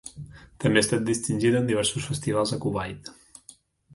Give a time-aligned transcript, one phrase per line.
[0.63, 3.13] També ha estat distingida en diversos festivals a Kuwait.